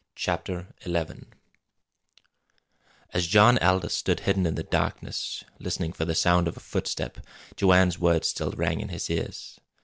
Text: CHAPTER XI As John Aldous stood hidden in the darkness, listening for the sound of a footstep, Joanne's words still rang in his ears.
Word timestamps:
CHAPTER 0.15 0.73
XI 0.81 1.27
As 3.13 3.27
John 3.27 3.59
Aldous 3.59 3.93
stood 3.95 4.21
hidden 4.21 4.47
in 4.47 4.55
the 4.55 4.63
darkness, 4.63 5.43
listening 5.59 5.93
for 5.93 6.05
the 6.05 6.15
sound 6.15 6.47
of 6.47 6.57
a 6.57 6.59
footstep, 6.59 7.19
Joanne's 7.55 7.99
words 7.99 8.27
still 8.27 8.49
rang 8.53 8.79
in 8.79 8.89
his 8.89 9.11
ears. 9.11 9.59